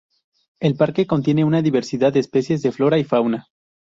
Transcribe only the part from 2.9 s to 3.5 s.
y fauna.